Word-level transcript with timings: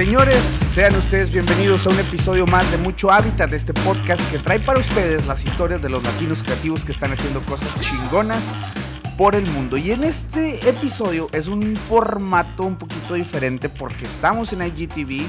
Señores, 0.00 0.42
sean 0.42 0.96
ustedes 0.96 1.30
bienvenidos 1.30 1.86
a 1.86 1.90
un 1.90 1.98
episodio 1.98 2.46
más 2.46 2.70
de 2.70 2.78
Mucho 2.78 3.12
Hábitat 3.12 3.50
de 3.50 3.58
este 3.58 3.74
podcast 3.74 4.18
que 4.30 4.38
trae 4.38 4.58
para 4.58 4.78
ustedes 4.78 5.26
las 5.26 5.44
historias 5.44 5.82
de 5.82 5.90
los 5.90 6.02
latinos 6.02 6.42
creativos 6.42 6.86
que 6.86 6.92
están 6.92 7.12
haciendo 7.12 7.42
cosas 7.42 7.68
chingonas 7.80 8.56
por 9.18 9.34
el 9.34 9.44
mundo. 9.44 9.76
Y 9.76 9.90
en 9.90 10.02
este 10.02 10.66
episodio 10.66 11.28
es 11.32 11.48
un 11.48 11.76
formato 11.76 12.62
un 12.62 12.76
poquito 12.76 13.12
diferente 13.12 13.68
porque 13.68 14.06
estamos 14.06 14.54
en 14.54 14.62
IGTV 14.62 15.26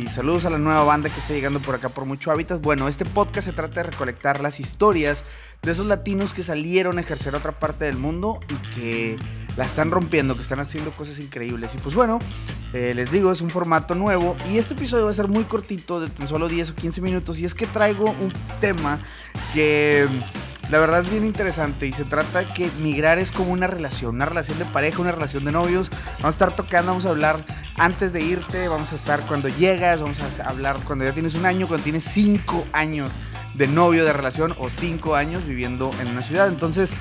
y 0.00 0.08
saludos 0.08 0.46
a 0.46 0.50
la 0.50 0.56
nueva 0.56 0.82
banda 0.84 1.10
que 1.10 1.20
está 1.20 1.34
llegando 1.34 1.60
por 1.60 1.74
acá 1.74 1.90
por 1.90 2.06
Mucho 2.06 2.30
Hábitat. 2.30 2.62
Bueno, 2.62 2.88
este 2.88 3.04
podcast 3.04 3.46
se 3.46 3.52
trata 3.52 3.82
de 3.82 3.90
recolectar 3.90 4.40
las 4.40 4.60
historias 4.60 5.24
de 5.60 5.72
esos 5.72 5.84
latinos 5.84 6.32
que 6.32 6.42
salieron 6.42 6.96
a 6.96 7.02
ejercer 7.02 7.34
otra 7.34 7.58
parte 7.58 7.84
del 7.84 7.98
mundo 7.98 8.40
y 8.48 8.54
que 8.74 9.18
la 9.56 9.64
están 9.64 9.90
rompiendo, 9.90 10.34
que 10.34 10.42
están 10.42 10.60
haciendo 10.60 10.90
cosas 10.92 11.18
increíbles. 11.18 11.74
Y 11.74 11.78
pues 11.78 11.94
bueno, 11.94 12.18
eh, 12.72 12.92
les 12.94 13.10
digo, 13.10 13.32
es 13.32 13.40
un 13.40 13.50
formato 13.50 13.94
nuevo 13.94 14.36
y 14.48 14.58
este 14.58 14.74
episodio 14.74 15.06
va 15.06 15.10
a 15.10 15.14
ser 15.14 15.28
muy 15.28 15.44
cortito, 15.44 16.00
de 16.00 16.10
tan 16.10 16.28
solo 16.28 16.48
10 16.48 16.70
o 16.70 16.74
15 16.74 17.00
minutos. 17.00 17.38
Y 17.38 17.44
es 17.44 17.54
que 17.54 17.66
traigo 17.66 18.10
un 18.20 18.32
tema 18.60 19.00
que 19.52 20.06
la 20.68 20.78
verdad 20.80 21.00
es 21.00 21.10
bien 21.10 21.24
interesante 21.24 21.86
y 21.86 21.92
se 21.92 22.04
trata 22.04 22.46
que 22.46 22.70
migrar 22.82 23.18
es 23.18 23.30
como 23.30 23.52
una 23.52 23.68
relación, 23.68 24.16
una 24.16 24.26
relación 24.26 24.58
de 24.58 24.64
pareja, 24.64 25.00
una 25.00 25.12
relación 25.12 25.44
de 25.44 25.52
novios. 25.52 25.90
Vamos 26.18 26.24
a 26.24 26.28
estar 26.30 26.56
tocando, 26.56 26.90
vamos 26.90 27.06
a 27.06 27.10
hablar 27.10 27.44
antes 27.76 28.12
de 28.12 28.22
irte, 28.22 28.66
vamos 28.66 28.92
a 28.92 28.96
estar 28.96 29.26
cuando 29.26 29.48
llegas, 29.48 30.00
vamos 30.00 30.18
a 30.20 30.48
hablar 30.48 30.78
cuando 30.84 31.04
ya 31.04 31.12
tienes 31.12 31.34
un 31.34 31.46
año, 31.46 31.68
cuando 31.68 31.84
tienes 31.84 32.04
cinco 32.04 32.66
años 32.72 33.12
de 33.54 33.68
novio, 33.68 34.04
de 34.04 34.12
relación 34.12 34.54
o 34.58 34.68
cinco 34.68 35.14
años 35.14 35.46
viviendo 35.46 35.92
en 36.00 36.08
una 36.08 36.22
ciudad. 36.22 36.48
Entonces, 36.48 36.94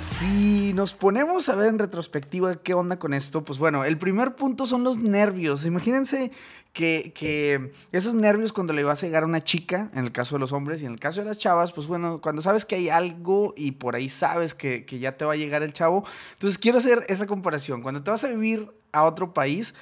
si 0.00 0.72
nos 0.74 0.94
ponemos 0.94 1.48
a 1.48 1.54
ver 1.54 1.68
en 1.68 1.78
retrospectiva 1.78 2.56
qué 2.56 2.74
onda 2.74 2.98
con 2.98 3.14
esto, 3.14 3.44
pues 3.44 3.58
bueno, 3.58 3.84
el 3.84 3.98
primer 3.98 4.34
punto 4.36 4.66
son 4.66 4.84
los 4.84 4.98
nervios. 4.98 5.66
Imagínense 5.66 6.30
que, 6.72 7.72
esos 7.92 8.14
nervios 8.14 8.52
cuando 8.52 8.72
le 8.72 8.84
vas 8.84 9.02
a 9.02 9.06
llegar 9.06 9.22
a 9.22 9.26
una 9.26 9.42
chica, 9.42 9.90
en 9.94 10.04
el 10.04 10.12
caso 10.12 10.34
de 10.36 10.40
los 10.40 10.52
hombres 10.52 10.82
y 10.82 10.86
en 10.86 10.92
el 10.92 11.00
caso 11.00 11.20
de 11.20 11.26
las 11.26 11.38
chavas, 11.38 11.72
pues 11.72 11.86
bueno, 11.86 12.20
cuando 12.20 12.42
sabes 12.42 12.64
que 12.64 12.74
hay 12.74 12.88
algo 12.88 13.54
y 13.56 13.72
por 13.72 13.96
ahí 13.96 14.08
sabes 14.08 14.54
que, 14.54 14.84
que 14.84 14.98
ya 14.98 15.16
te 15.16 15.24
va 15.24 15.34
a 15.34 15.36
llegar 15.36 15.62
el 15.62 15.72
chavo. 15.72 16.04
Entonces 16.32 16.58
quiero 16.58 16.78
hacer 16.78 17.04
esa 17.08 17.26
comparación. 17.26 17.82
Cuando 17.82 18.02
te 18.02 18.10
vas 18.10 18.24
a 18.24 18.28
vivir 18.28 18.70
a 18.92 19.04
otro 19.04 19.32
país, 19.32 19.74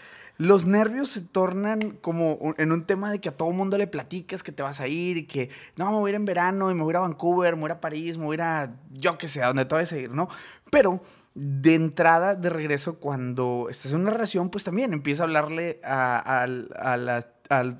los 0.43 0.67
nervios 0.67 1.09
se 1.09 1.21
tornan 1.21 1.99
como 2.01 2.55
en 2.59 2.73
un 2.73 2.85
tema 2.85 3.13
de 3.13 3.21
que 3.21 3.29
a 3.29 3.37
todo 3.37 3.51
mundo 3.53 3.79
le 3.79 3.87
platicas 3.87 4.43
que 4.43 4.51
te 4.51 4.63
vas 4.63 4.81
a 4.81 4.89
ir 4.89 5.17
y 5.17 5.27
que 5.27 5.51
no, 5.77 5.87
me 5.87 5.99
voy 5.99 6.09
a 6.09 6.11
ir 6.11 6.17
en 6.17 6.25
verano 6.25 6.71
y 6.71 6.75
me 6.75 6.83
voy 6.83 6.91
a 6.91 6.95
ir 6.95 6.97
a 6.97 7.01
Vancouver, 7.01 7.55
me 7.55 7.63
voy 7.63 7.71
a 7.71 7.75
a 7.75 7.81
París, 7.81 8.19
me 8.19 8.25
voy 8.25 8.35
a 8.35 8.37
ir 8.37 8.43
a 8.43 8.75
yo 8.91 9.17
que 9.19 9.29
sé, 9.29 9.43
a 9.43 9.49
donde 9.49 9.65
te 9.65 9.75
vayas 9.75 9.93
a 9.93 9.99
ir, 9.99 10.11
¿no? 10.11 10.29
Pero 10.71 11.01
de 11.35 11.75
entrada, 11.75 12.35
de 12.35 12.51
regreso, 12.51 12.99
cuando 12.99 13.69
estás 13.71 13.93
en 13.93 14.01
una 14.01 14.11
relación, 14.11 14.51
pues 14.51 14.65
también 14.65 14.93
empieza 14.93 15.23
a 15.23 15.27
hablarle 15.27 15.81
a, 15.85 16.47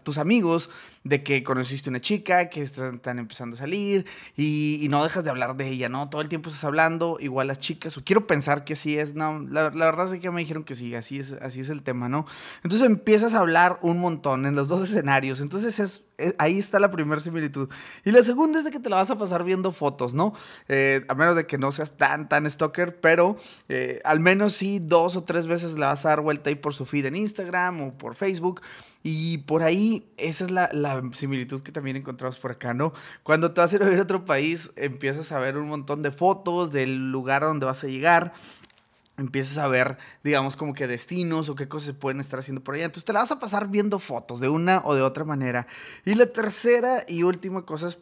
tus 0.03 0.19
amigos 0.19 0.69
de 1.05 1.23
que 1.23 1.43
conociste 1.43 1.91
una 1.91 2.01
chica, 2.01 2.49
que 2.49 2.63
están, 2.63 3.19
empezando 3.19 3.57
a 3.57 3.59
salir 3.59 4.07
y, 4.37 4.87
no 4.91 5.03
dejas 5.03 5.25
de 5.25 5.31
hablar 5.31 5.57
de 5.57 5.69
ella, 5.69 5.89
¿no? 5.89 6.11
Todo 6.11 6.21
el 6.21 6.29
tiempo 6.29 6.51
estás 6.51 6.65
hablando, 6.65 7.17
igual 7.19 7.47
las 7.47 7.59
chicas, 7.59 7.97
o 7.97 8.05
quiero 8.05 8.27
pensar 8.27 8.63
que 8.63 8.75
así 8.75 8.99
es, 8.99 9.15
no, 9.15 9.41
la, 9.41 9.71
verdad 9.71 10.13
es 10.13 10.21
que 10.21 10.31
me 10.31 10.41
dijeron 10.41 10.65
que 10.65 10.75
sí, 10.75 10.95
así 10.95 11.19
es, 11.19 11.33
así 11.41 11.61
es 11.61 11.71
el 11.71 11.83
tema, 11.83 12.11
¿no? 12.11 12.27
Entonces 12.63 12.87
empiezas 12.87 13.33
a 13.33 13.41
hablar 13.41 13.79
un 13.81 13.99
montón 13.99 14.45
en 14.45 14.55
los 14.55 14.69
dos 14.69 14.83
escenarios, 14.83 15.41
entonces 15.41 15.79
es, 15.81 16.05
ahí 16.39 16.59
está 16.59 16.79
la 16.79 16.91
primera 16.91 17.21
similitud. 17.21 17.69
Y 18.05 18.11
la 18.11 18.23
segunda 18.23 18.59
es 18.59 18.65
de 18.65 18.71
que 18.71 18.81
te 18.81 18.91
la 18.91 18.97
vas 18.97 19.11
a 19.11 19.19
pasar 19.19 19.45
viendo 19.45 19.73
fotos, 19.73 20.15
¿no? 20.15 20.35
Eh, 20.69 21.05
a 21.09 21.15
menos 21.15 21.37
de 21.37 21.47
que 21.47 21.59
no 21.59 21.73
seas 21.73 21.97
tan, 21.97 22.29
tan 22.29 22.49
stalker, 22.51 23.01
pero 23.01 23.37
eh, 23.69 24.01
al 24.05 24.21
menos 24.21 24.53
sí 24.53 24.79
dos 24.79 25.17
o 25.17 25.25
tres 25.25 25.47
veces 25.47 25.79
la 25.79 25.89
vas 25.89 26.05
a 26.05 26.11
dar 26.11 26.21
vuelta 26.21 26.51
ahí 26.51 26.57
por 26.57 26.75
su 26.75 26.85
feed 26.85 27.07
en 27.07 27.17
Instagram 27.17 27.81
o 27.81 27.99
por 27.99 28.15
Facebook. 28.15 28.61
Y 29.05 29.39
por 29.39 29.65
ahí, 29.65 30.07
esa 30.17 30.45
es 30.45 30.53
la, 30.53 30.69
la, 30.73 30.92
similitud 31.13 31.63
que 31.63 31.73
también 31.73 31.97
encontramos 31.97 32.39
por 32.39 32.51
acá, 32.51 32.75
¿no? 32.75 32.93
Cuando 33.23 33.53
te 33.53 33.61
vas 33.61 33.73
a 33.73 33.77
ir 33.77 33.83
a 33.83 33.87
ver 33.87 33.99
a 33.99 34.03
otro 34.03 34.25
país, 34.25 34.73
empiezas 34.77 35.33
a 35.33 35.39
ver 35.39 35.57
un 35.57 35.69
montón 35.69 36.03
de 36.03 36.11
fotos 36.11 36.73
del 36.73 37.11
lugar 37.11 37.45
a 37.45 37.47
donde 37.47 37.67
vas 37.67 37.85
a 37.85 37.89
llegar. 37.89 38.33
Empiezas 39.19 39.59
a 39.59 39.69
ver, 39.69 39.99
digamos, 40.25 40.57
como 40.57 40.73
que 40.73 40.87
destinos 40.87 41.49
o 41.49 41.55
qué 41.55 41.69
cosas 41.69 41.95
pueden 41.95 42.21
estar 42.21 42.39
haciendo 42.39 42.65
por 42.65 42.75
allá. 42.75 42.87
Entonces 42.87 43.05
te 43.05 43.13
la 43.13 43.21
vas 43.21 43.31
a 43.31 43.39
pasar 43.39 43.69
viendo 43.69 43.99
fotos 43.99 44.41
de 44.41 44.49
una 44.49 44.81
o 44.85 44.95
de 44.95 45.03
otra 45.03 45.25
manera. 45.25 45.67
Y 46.05 46.15
la 46.15 46.27
tercera 46.27 47.05
y 47.07 47.23
última 47.23 47.63
cosa 47.67 47.89
es 47.89 47.99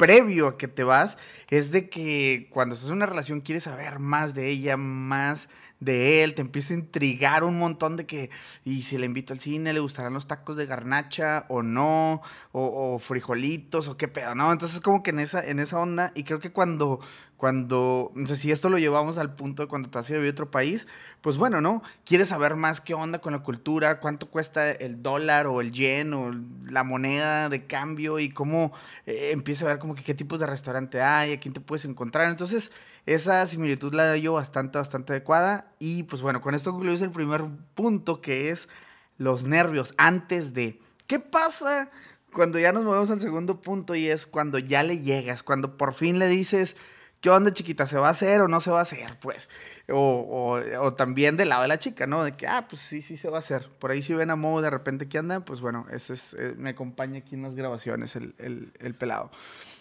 previo 0.00 0.48
a 0.48 0.56
que 0.56 0.66
te 0.66 0.82
vas, 0.82 1.18
es 1.50 1.72
de 1.72 1.90
que 1.90 2.48
cuando 2.50 2.74
estás 2.74 2.88
en 2.88 2.96
una 2.96 3.06
relación 3.06 3.42
quieres 3.42 3.64
saber 3.64 3.98
más 3.98 4.32
de 4.32 4.48
ella, 4.48 4.78
más 4.78 5.50
de 5.78 6.24
él, 6.24 6.34
te 6.34 6.40
empieza 6.40 6.72
a 6.72 6.78
intrigar 6.78 7.44
un 7.44 7.58
montón 7.58 7.98
de 7.98 8.06
que, 8.06 8.30
y 8.64 8.80
si 8.80 8.96
le 8.96 9.04
invito 9.04 9.34
al 9.34 9.40
cine, 9.40 9.74
le 9.74 9.80
gustarán 9.80 10.14
los 10.14 10.26
tacos 10.26 10.56
de 10.56 10.64
garnacha 10.64 11.44
o 11.48 11.62
no, 11.62 12.22
o, 12.52 12.98
frijolitos 12.98 13.88
o 13.88 13.98
qué 13.98 14.08
pedo, 14.08 14.34
¿no? 14.34 14.50
Entonces 14.52 14.80
como 14.80 15.02
que 15.02 15.10
en 15.10 15.20
esa, 15.20 15.46
en 15.46 15.58
esa 15.58 15.78
onda, 15.78 16.12
y 16.14 16.24
creo 16.24 16.38
que 16.38 16.50
cuando, 16.50 17.00
cuando, 17.40 18.12
no 18.14 18.26
sé 18.26 18.36
si 18.36 18.52
esto 18.52 18.68
lo 18.68 18.76
llevamos 18.76 19.16
al 19.16 19.34
punto 19.34 19.62
de 19.62 19.66
cuando 19.66 19.88
te 19.88 19.96
vas 19.96 20.10
a 20.10 20.14
a 20.14 20.28
otro 20.28 20.50
país, 20.50 20.86
pues 21.22 21.38
bueno, 21.38 21.62
¿no? 21.62 21.82
Quieres 22.04 22.28
saber 22.28 22.54
más 22.54 22.82
qué 22.82 22.92
onda 22.92 23.22
con 23.22 23.32
la 23.32 23.38
cultura, 23.38 23.98
cuánto 23.98 24.26
cuesta 24.28 24.70
el 24.70 25.02
dólar 25.02 25.46
o 25.46 25.62
el 25.62 25.72
yen 25.72 26.12
o 26.12 26.32
la 26.70 26.84
moneda 26.84 27.48
de 27.48 27.66
cambio 27.66 28.18
y 28.18 28.28
cómo 28.28 28.74
eh, 29.06 29.30
empieza 29.32 29.64
a 29.64 29.68
ver 29.68 29.78
como 29.78 29.94
que 29.94 30.02
qué 30.02 30.12
tipos 30.12 30.38
de 30.38 30.44
restaurante 30.44 31.00
hay, 31.00 31.32
a 31.32 31.40
quién 31.40 31.54
te 31.54 31.62
puedes 31.62 31.86
encontrar. 31.86 32.28
Entonces, 32.28 32.72
esa 33.06 33.46
similitud 33.46 33.94
la 33.94 34.06
doy 34.06 34.20
yo 34.20 34.34
bastante, 34.34 34.76
bastante 34.76 35.14
adecuada. 35.14 35.72
Y 35.78 36.02
pues 36.02 36.20
bueno, 36.20 36.42
con 36.42 36.54
esto 36.54 36.72
concluimos 36.72 37.00
el 37.00 37.10
primer 37.10 37.46
punto 37.74 38.20
que 38.20 38.50
es 38.50 38.68
los 39.16 39.46
nervios 39.46 39.94
antes 39.96 40.52
de. 40.52 40.78
¿Qué 41.06 41.18
pasa 41.18 41.88
cuando 42.34 42.58
ya 42.58 42.72
nos 42.72 42.84
movemos 42.84 43.10
al 43.10 43.20
segundo 43.20 43.62
punto 43.62 43.94
y 43.94 44.08
es 44.08 44.26
cuando 44.26 44.58
ya 44.58 44.82
le 44.82 45.00
llegas, 45.00 45.42
cuando 45.42 45.78
por 45.78 45.94
fin 45.94 46.18
le 46.18 46.28
dices, 46.28 46.76
¿qué 47.20 47.30
onda 47.30 47.52
chiquita? 47.52 47.86
¿Se 47.86 47.98
va 47.98 48.08
a 48.08 48.10
hacer 48.10 48.40
o 48.40 48.48
no 48.48 48.60
se 48.60 48.70
va 48.70 48.78
a 48.78 48.82
hacer? 48.82 49.18
Pues, 49.20 49.48
o, 49.88 50.60
o, 50.80 50.94
también 50.94 51.36
del 51.36 51.50
lado 51.50 51.62
de 51.62 51.68
la 51.68 51.78
chica, 51.78 52.06
¿no? 52.06 52.24
De 52.24 52.36
que, 52.36 52.46
ah, 52.46 52.66
pues 52.68 52.82
sí, 52.82 53.02
sí 53.02 53.16
se 53.16 53.28
va 53.28 53.36
a 53.36 53.40
hacer. 53.40 53.68
Por 53.78 53.90
ahí 53.90 54.02
si 54.02 54.14
ven 54.14 54.30
a 54.30 54.36
Mo 54.36 54.60
de 54.62 54.70
repente 54.70 55.08
que 55.08 55.18
anda, 55.18 55.40
pues 55.40 55.60
bueno, 55.60 55.86
ese 55.90 56.14
es, 56.14 56.34
eh, 56.34 56.54
me 56.56 56.70
acompaña 56.70 57.18
aquí 57.18 57.34
en 57.34 57.42
las 57.42 57.54
grabaciones 57.54 58.16
el, 58.16 58.34
el, 58.38 58.72
el 58.78 58.94
pelado. 58.94 59.30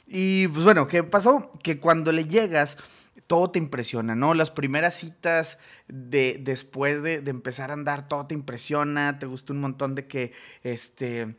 Y 0.07 0.47
pues 0.50 0.63
bueno, 0.63 0.88
¿qué 0.88 1.03
pasó? 1.03 1.51
Que 1.63 1.79
cuando 1.79 2.11
le 2.11 2.25
llegas 2.25 2.77
todo 3.27 3.51
te 3.51 3.59
impresiona, 3.59 4.16
¿no? 4.16 4.33
Las 4.33 4.50
primeras 4.50 4.95
citas 4.95 5.59
de, 5.88 6.39
después 6.41 7.03
de, 7.03 7.21
de 7.21 7.29
empezar 7.31 7.69
a 7.69 7.73
andar, 7.73 8.07
todo 8.07 8.25
te 8.25 8.33
impresiona, 8.33 9.19
te 9.19 9.25
gusta 9.25 9.53
un 9.53 9.59
montón 9.59 9.94
de 9.94 10.07
que, 10.07 10.33
este, 10.63 11.35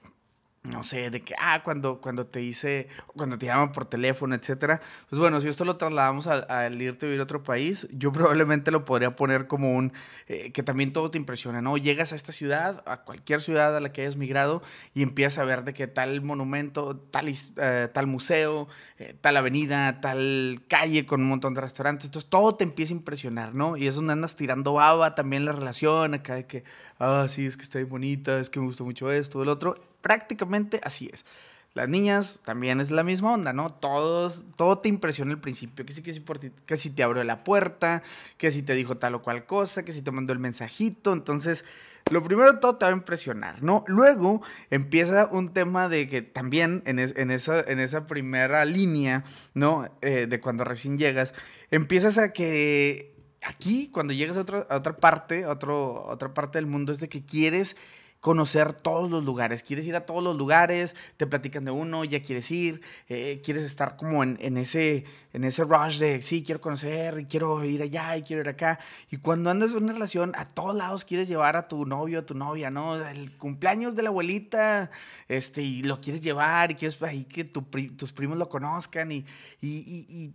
no 0.63 0.85
sé, 0.85 1.09
de 1.09 1.23
que, 1.23 1.35
ah, 1.39 1.63
cuando, 1.63 2.03
cuando 2.03 2.27
te 2.27 2.41
dice, 2.41 2.89
cuando 3.07 3.39
te 3.39 3.47
llaman 3.47 3.73
por 3.73 3.87
teléfono, 3.87 4.35
etcétera. 4.35 4.83
Pues 5.09 5.19
bueno, 5.19 5.41
si 5.41 5.49
esto 5.49 5.65
lo 5.65 5.79
trasladamos 5.79 6.27
al, 6.27 6.81
irte 6.83 7.07
a 7.07 7.09
vivir 7.09 7.21
a 7.21 7.23
otro 7.23 7.43
país, 7.43 7.89
yo 7.93 8.13
probablemente 8.13 8.71
lo 8.71 8.85
podría 8.85 9.17
poner 9.17 9.47
como 9.47 9.75
un, 9.75 9.95
eh, 10.27 10.53
que 10.53 10.63
también 10.63 10.93
todo 10.93 11.11
te 11.11 11.17
impresiona, 11.17 11.63
¿no? 11.63 11.79
Llegas 11.79 12.13
a 12.13 12.17
esta 12.17 12.33
ciudad, 12.33 12.83
a 12.87 13.05
cualquier 13.05 13.41
ciudad 13.41 13.75
a 13.75 13.81
la 13.81 13.91
que 13.91 14.03
hayas 14.03 14.17
migrado, 14.17 14.63
y 14.93 15.03
empiezas 15.03 15.39
a 15.39 15.45
ver 15.45 15.65
de 15.65 15.73
que 15.73 15.87
tal 15.87 16.21
monumento, 16.21 16.97
tal, 17.11 17.29
eh, 17.29 17.89
tal 17.91 18.07
museo, 18.07 18.69
eh, 18.99 19.15
tal 19.19 19.39
avenida, 19.39 20.03
tal 20.03 20.63
calle 20.69 21.07
con 21.07 21.23
un 21.23 21.29
montón 21.29 21.55
de 21.55 21.63
restaurantes, 21.63 22.07
entonces 22.07 22.29
todo 22.29 22.55
te 22.57 22.65
empieza 22.65 22.93
a 22.93 22.97
impresionar, 22.99 23.55
¿no? 23.55 23.79
Y 23.79 23.87
es 23.87 23.95
donde 23.95 24.13
andas 24.13 24.37
tirando 24.37 24.75
baba, 24.75 25.15
también 25.15 25.47
la 25.47 25.53
relación, 25.53 26.13
acá 26.13 26.35
de 26.35 26.47
que, 26.47 26.65
ah, 26.99 27.27
sí, 27.31 27.47
es 27.47 27.57
que 27.57 27.63
está 27.63 27.79
bien 27.79 27.89
bonita, 27.89 28.39
es 28.39 28.51
que 28.51 28.61
me 28.61 28.67
gusta 28.67 28.85
mucho 28.85 29.11
esto, 29.11 29.43
el 29.43 29.49
otro 29.49 29.90
prácticamente 30.01 30.81
así 30.83 31.11
es. 31.13 31.25
Las 31.73 31.89
niñas 31.89 32.41
también 32.45 32.81
es 32.81 32.91
la 32.91 33.05
misma 33.05 33.33
onda, 33.33 33.53
¿no? 33.53 33.73
Todos, 33.73 34.45
todo 34.57 34.79
te 34.79 34.89
impresiona 34.89 35.33
al 35.33 35.41
principio, 35.41 35.87
que 35.87 35.93
sí, 35.93 36.03
que 36.03 36.21
por 36.21 36.41
ti, 36.41 36.51
que 36.67 36.77
si 36.77 36.91
te 36.91 37.05
abrió 37.05 37.23
la 37.23 37.45
puerta, 37.45 38.03
que 38.39 38.51
si 38.51 38.63
te 38.63 38.75
dijo 38.75 38.97
tal 38.97 39.15
o 39.15 39.23
cual 39.23 39.47
cosa, 39.47 39.85
que 39.85 39.93
si 39.93 40.03
te 40.03 40.11
mandó 40.11 40.33
el 40.33 40.41
mensajito, 40.41 41.13
entonces 41.13 41.65
lo 42.11 42.25
primero 42.25 42.59
todo 42.59 42.77
te 42.77 42.87
va 42.87 42.91
a 42.91 42.95
impresionar, 42.95 43.63
¿no? 43.63 43.85
Luego 43.87 44.43
empieza 44.71 45.29
un 45.31 45.53
tema 45.53 45.89
de 45.89 46.09
que 46.09 46.23
también 46.23 46.83
en, 46.87 46.99
en, 46.99 47.31
esa, 47.31 47.61
en 47.61 47.79
esa 47.79 48.09
primera 48.09 48.65
línea, 48.65 49.23
¿no? 49.55 49.89
Eh, 50.03 50.27
de 50.29 50.41
cuando 50.41 50.65
recién 50.65 50.99
llegas, 50.99 51.35
empiezas 51.71 52.19
a 52.19 52.33
que 52.33 53.15
aquí, 53.43 53.91
cuando 53.93 54.13
llegas 54.13 54.37
a, 54.39 54.41
otra, 54.41 54.67
a 54.69 54.77
otra 54.77 54.97
parte, 54.97 55.47
otro, 55.47 56.09
a 56.09 56.15
otra 56.15 56.35
parte 56.35 56.59
del 56.59 56.67
mundo, 56.67 56.91
es 56.91 56.99
de 56.99 57.09
que 57.09 57.25
quieres 57.25 57.77
conocer 58.21 58.75
todos 58.75 59.11
los 59.11 59.25
lugares, 59.25 59.63
quieres 59.63 59.87
ir 59.87 59.97
a 59.97 60.05
todos 60.05 60.23
los 60.23 60.37
lugares, 60.37 60.95
te 61.17 61.27
platican 61.27 61.65
de 61.65 61.71
uno, 61.71 62.05
ya 62.05 62.23
quieres 62.23 62.51
ir, 62.51 62.83
eh, 63.09 63.41
quieres 63.43 63.65
estar 63.65 63.97
como 63.97 64.23
en, 64.23 64.57
ese, 64.59 65.05
en 65.33 65.45
ese 65.45 65.65
rush 65.65 65.99
de, 65.99 66.21
sí, 66.21 66.43
quiero 66.43 66.61
conocer, 66.61 67.27
quiero 67.29 67.65
ir 67.65 67.81
allá 67.83 68.19
y 68.19 68.23
quiero 68.23 68.43
ir 68.43 68.49
acá. 68.51 68.79
Y 69.11 69.17
cuando 69.17 69.49
andas 69.49 69.71
en 69.71 69.85
una 69.85 69.95
relación, 69.95 70.33
a 70.37 70.45
todos 70.45 70.77
lados 70.77 71.07
quieres 71.07 71.29
llevar 71.29 71.57
a 71.57 71.67
tu 71.67 71.87
novio, 71.87 72.21
a 72.21 72.27
tu 72.27 72.35
novia, 72.35 72.71
¿no? 72.71 73.03
El 73.09 73.37
cumpleaños 73.39 73.97
de 73.97 74.03
la 74.03 74.11
abuelita, 74.11 74.91
este, 75.29 75.63
y 75.63 75.83
lo 75.83 76.03
quieres 76.03 76.21
llevar 76.21 76.71
y 76.71 76.75
quieres 76.75 77.03
ahí 77.03 77.25
que 77.25 77.45
tus 77.45 78.13
primos 78.13 78.37
lo 78.37 78.51
conozcan 78.51 79.13
y, 79.13 79.25
y, 79.63 80.35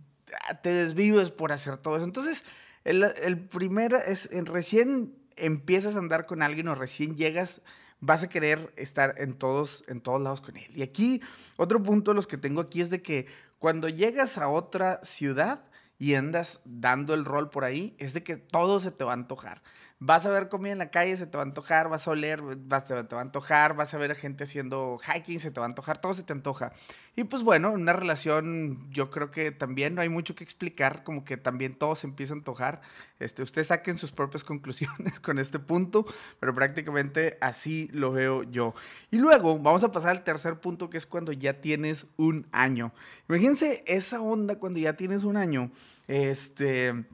te 0.60 0.70
desvives 0.70 1.30
por 1.30 1.52
hacer 1.52 1.76
todo 1.76 1.96
eso. 1.96 2.04
Entonces, 2.04 2.44
el, 2.82 3.04
el 3.22 3.38
primer 3.38 3.92
es, 3.94 4.28
en 4.32 4.46
recién 4.46 5.14
empiezas 5.36 5.96
a 5.96 5.98
andar 5.98 6.26
con 6.26 6.42
alguien 6.42 6.68
o 6.68 6.74
recién 6.74 7.16
llegas, 7.16 7.62
vas 8.00 8.22
a 8.22 8.28
querer 8.28 8.72
estar 8.76 9.14
en 9.18 9.34
todos, 9.34 9.84
en 9.88 10.00
todos 10.00 10.20
lados 10.20 10.40
con 10.40 10.56
él. 10.56 10.70
Y 10.74 10.82
aquí, 10.82 11.22
otro 11.56 11.82
punto 11.82 12.10
de 12.10 12.16
los 12.16 12.26
que 12.26 12.38
tengo 12.38 12.60
aquí 12.60 12.80
es 12.80 12.90
de 12.90 13.02
que 13.02 13.26
cuando 13.58 13.88
llegas 13.88 14.38
a 14.38 14.48
otra 14.48 15.00
ciudad 15.02 15.64
y 15.98 16.14
andas 16.14 16.60
dando 16.64 17.14
el 17.14 17.24
rol 17.24 17.50
por 17.50 17.64
ahí, 17.64 17.96
es 17.98 18.12
de 18.12 18.22
que 18.22 18.36
todo 18.36 18.80
se 18.80 18.90
te 18.90 19.04
va 19.04 19.12
a 19.12 19.14
antojar 19.14 19.62
vas 19.98 20.26
a 20.26 20.30
ver 20.30 20.48
comida 20.48 20.72
en 20.72 20.78
la 20.78 20.90
calle, 20.90 21.16
se 21.16 21.26
te 21.26 21.38
va 21.38 21.42
a 21.42 21.46
antojar, 21.46 21.88
vas 21.88 22.06
a 22.06 22.10
oler, 22.10 22.42
vas, 22.42 22.84
te, 22.84 23.02
te 23.04 23.14
va 23.14 23.22
a 23.22 23.24
antojar, 23.24 23.74
vas 23.74 23.94
a 23.94 23.98
ver 23.98 24.10
a 24.10 24.14
gente 24.14 24.44
haciendo 24.44 24.98
hiking, 24.98 25.40
se 25.40 25.50
te 25.50 25.58
va 25.58 25.66
a 25.66 25.68
antojar, 25.68 25.98
todo 25.98 26.12
se 26.12 26.22
te 26.22 26.32
antoja. 26.32 26.72
Y 27.14 27.24
pues 27.24 27.42
bueno, 27.42 27.70
en 27.70 27.80
una 27.80 27.94
relación 27.94 28.90
yo 28.90 29.10
creo 29.10 29.30
que 29.30 29.52
también 29.52 29.94
no 29.94 30.02
hay 30.02 30.10
mucho 30.10 30.34
que 30.34 30.44
explicar, 30.44 31.02
como 31.02 31.24
que 31.24 31.38
también 31.38 31.74
todo 31.74 31.96
se 31.96 32.06
empieza 32.06 32.34
a 32.34 32.36
antojar. 32.36 32.82
Este, 33.20 33.42
ustedes 33.42 33.68
saquen 33.68 33.96
sus 33.96 34.12
propias 34.12 34.44
conclusiones 34.44 35.18
con 35.20 35.38
este 35.38 35.58
punto, 35.58 36.04
pero 36.40 36.54
prácticamente 36.54 37.38
así 37.40 37.88
lo 37.92 38.12
veo 38.12 38.42
yo. 38.42 38.74
Y 39.10 39.18
luego 39.18 39.58
vamos 39.58 39.82
a 39.82 39.92
pasar 39.92 40.10
al 40.10 40.24
tercer 40.24 40.60
punto, 40.60 40.90
que 40.90 40.98
es 40.98 41.06
cuando 41.06 41.32
ya 41.32 41.62
tienes 41.62 42.06
un 42.18 42.46
año. 42.52 42.92
Imagínense 43.30 43.82
esa 43.86 44.20
onda 44.20 44.58
cuando 44.58 44.78
ya 44.78 44.92
tienes 44.92 45.24
un 45.24 45.38
año. 45.38 45.70
Este 46.06 47.06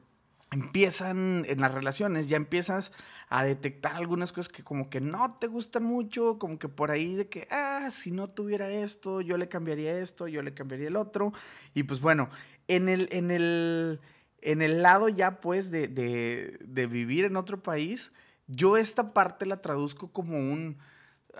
empiezan 0.53 1.45
en 1.47 1.61
las 1.61 1.73
relaciones, 1.73 2.29
ya 2.29 2.37
empiezas 2.37 2.91
a 3.29 3.43
detectar 3.43 3.95
algunas 3.95 4.31
cosas 4.31 4.51
que 4.51 4.63
como 4.63 4.89
que 4.89 5.01
no 5.01 5.37
te 5.39 5.47
gustan 5.47 5.83
mucho, 5.83 6.37
como 6.37 6.59
que 6.59 6.69
por 6.69 6.91
ahí 6.91 7.15
de 7.15 7.27
que, 7.27 7.47
ah, 7.49 7.89
si 7.91 8.11
no 8.11 8.27
tuviera 8.27 8.69
esto, 8.69 9.21
yo 9.21 9.37
le 9.37 9.49
cambiaría 9.49 9.97
esto, 9.97 10.27
yo 10.27 10.41
le 10.43 10.53
cambiaría 10.53 10.87
el 10.87 10.95
otro. 10.95 11.33
Y 11.73 11.83
pues 11.83 11.99
bueno, 11.99 12.29
en 12.67 12.87
el, 12.89 13.09
en 13.11 13.31
el, 13.31 13.99
en 14.41 14.61
el 14.61 14.83
lado 14.83 15.09
ya 15.09 15.41
pues 15.41 15.71
de, 15.71 15.87
de, 15.87 16.59
de 16.63 16.87
vivir 16.87 17.25
en 17.25 17.35
otro 17.35 17.61
país, 17.61 18.13
yo 18.47 18.77
esta 18.77 19.13
parte 19.13 19.45
la 19.45 19.61
traduzco 19.61 20.11
como 20.11 20.37
un 20.37 20.77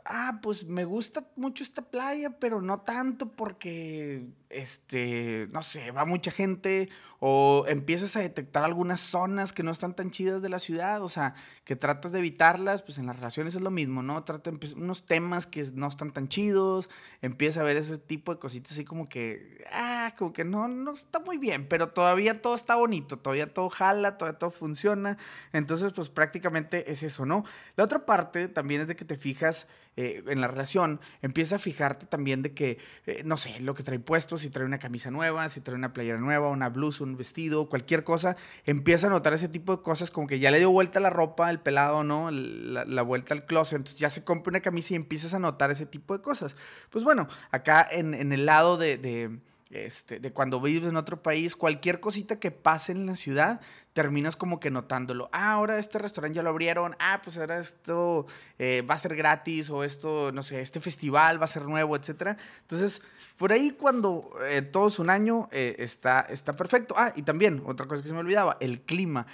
ah, 0.06 0.40
pues 0.42 0.66
me 0.66 0.86
gusta 0.86 1.28
mucho 1.36 1.64
esta 1.64 1.82
playa, 1.82 2.32
pero 2.40 2.62
no 2.62 2.82
tanto 2.82 3.32
porque, 3.32 4.26
este, 4.54 5.48
no 5.52 5.64
sé, 5.64 5.92
va 5.92 6.06
mucha 6.06 6.32
gente 6.32 6.90
o 7.26 7.64
empiezas 7.70 8.18
a 8.18 8.20
detectar 8.20 8.66
algunas 8.66 9.00
zonas 9.00 9.54
que 9.54 9.64
no 9.64 9.72
están 9.72 9.96
tan 9.96 10.12
chidas 10.12 10.42
de 10.42 10.50
la 10.50 10.60
ciudad, 10.60 11.02
o 11.02 11.08
sea, 11.08 11.36
que 11.64 11.78
tratas 11.78 12.12
de 12.12 12.20
evitarlas, 12.20 12.82
pues 12.82 12.98
en 12.98 13.06
las 13.06 13.16
relaciones 13.16 13.56
es 13.56 13.62
lo 13.62 13.72
mismo, 13.72 14.04
¿no? 14.04 14.26
Trata 14.26 14.52
unos 14.76 15.06
temas 15.06 15.48
que 15.48 15.64
no 15.74 15.88
están 15.88 16.12
tan 16.12 16.28
chidos, 16.28 16.90
empieza 17.22 17.62
a 17.62 17.64
ver 17.64 17.78
ese 17.78 17.98
tipo 17.98 18.34
de 18.34 18.40
cositas 18.42 18.74
así 18.74 18.84
como 18.84 19.08
que, 19.08 19.64
ah, 19.72 20.14
como 20.18 20.34
que 20.34 20.44
no, 20.44 20.68
no 20.68 20.92
está 20.92 21.20
muy 21.20 21.38
bien, 21.38 21.66
pero 21.70 21.90
todavía 21.90 22.42
todo 22.42 22.56
está 22.56 22.76
bonito, 22.76 23.18
todavía 23.18 23.54
todo 23.54 23.70
jala, 23.70 24.18
todavía 24.18 24.40
todo 24.40 24.52
funciona, 24.52 25.18
entonces 25.54 25.94
pues 25.94 26.10
prácticamente 26.10 26.92
es 26.92 27.04
eso, 27.04 27.26
¿no? 27.26 27.46
La 27.78 27.86
otra 27.86 28.06
parte 28.06 28.50
también 28.50 28.82
es 28.82 28.88
de 28.90 28.98
que 28.98 29.06
te 29.06 29.16
fijas 29.16 29.68
eh, 29.96 30.24
en 30.28 30.42
la 30.42 30.48
relación, 30.48 31.00
empieza 31.22 31.58
a 31.58 31.60
fijarte 31.60 32.06
también 32.06 32.42
de 32.42 32.54
que, 32.54 32.78
eh, 33.06 33.22
no 33.26 33.38
sé, 33.38 33.60
lo 33.60 33.76
que 33.76 33.84
trae 33.84 34.00
puesto, 34.00 34.38
si 34.38 34.50
trae 34.50 34.66
una 34.66 34.80
camisa 34.80 35.12
nueva, 35.12 35.48
si 35.50 35.62
trae 35.62 35.76
una 35.76 35.94
playera 35.94 36.18
nueva, 36.18 36.50
una 36.50 36.70
blusa, 36.70 37.04
un 37.04 37.16
vestido, 37.16 37.70
cualquier 37.70 38.04
cosa, 38.04 38.36
empieza 38.66 39.08
a 39.08 39.10
notar 39.10 39.34
ese 39.34 39.50
tipo 39.50 39.76
de 39.78 39.84
cosas 39.84 40.12
como 40.12 40.28
que 40.28 40.40
ya 40.40 40.52
le 40.52 40.60
dio 40.60 40.72
vuelta 40.72 41.00
la 41.00 41.10
ropa, 41.10 41.50
el 41.50 41.60
pelado, 41.60 42.04
¿no? 42.04 42.32
La, 42.32 43.02
vuelta 43.04 43.34
al 43.34 43.46
closet, 43.46 43.78
entonces 43.78 44.00
ya 44.00 44.10
se 44.10 44.24
compra 44.24 44.52
una 44.52 44.62
camisa 44.62 44.94
y 44.94 44.96
empiezas 44.96 45.34
a 45.34 45.40
notar 45.40 45.72
ese 45.72 45.86
tipo 45.86 46.18
de 46.18 46.24
cosas. 46.24 46.56
Pues 46.90 47.04
bueno, 47.04 47.28
acá 47.52 47.88
en, 47.92 48.32
el 48.32 48.46
lado 48.46 48.78
de 48.78 49.40
este, 49.74 50.20
de 50.20 50.32
cuando 50.32 50.62
vives 50.62 50.90
en 50.90 50.96
otro 50.96 51.22
país, 51.22 51.56
cualquier 51.56 52.00
cosita 52.00 52.40
que 52.40 52.52
pase 52.52 52.92
en 52.92 53.06
la 53.06 53.16
ciudad, 53.16 53.60
terminas 53.94 54.36
como 54.36 54.60
que 54.60 54.72
notándolo. 54.72 55.30
Ah, 55.32 55.54
ahora 55.54 55.80
este 55.80 56.00
restaurante 56.00 56.38
ya 56.38 56.44
lo 56.44 56.50
abrieron. 56.50 56.96
Ah, 57.00 57.22
pues 57.24 57.38
ahora 57.38 57.60
esto 57.60 58.26
eh, 58.60 58.84
va 58.90 58.96
a 58.96 58.98
ser 58.98 59.16
gratis 59.16 59.70
o 59.70 59.84
esto, 59.84 60.32
no 60.32 60.44
sé, 60.44 60.62
este 60.62 60.80
festival 60.80 61.40
va 61.40 61.46
a 61.46 61.48
ser 61.48 61.64
nuevo, 61.64 61.96
etc. 61.96 62.38
Entonces, 62.62 63.02
por 63.38 63.52
ahí 63.52 63.72
cuando 63.72 64.30
eh, 64.48 64.62
todo 64.62 64.88
es 64.88 65.00
un 65.00 65.10
año, 65.10 65.50
eh, 65.52 65.76
está, 65.80 66.22
está 66.22 66.56
perfecto. 66.56 66.96
Ah, 66.98 67.14
y 67.16 67.24
también, 67.24 67.64
otra 67.66 67.88
cosa 67.88 68.02
que 68.02 68.08
se 68.08 68.14
me 68.14 68.20
olvidaba, 68.20 68.58
el 68.60 68.82
clima. 68.82 69.26